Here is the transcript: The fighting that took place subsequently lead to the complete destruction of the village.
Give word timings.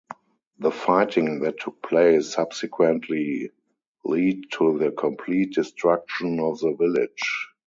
The 0.57 0.71
fighting 0.71 1.41
that 1.41 1.59
took 1.59 1.83
place 1.83 2.33
subsequently 2.33 3.51
lead 4.03 4.49
to 4.53 4.79
the 4.79 4.89
complete 4.91 5.53
destruction 5.53 6.39
of 6.39 6.57
the 6.59 6.73
village. 6.73 7.49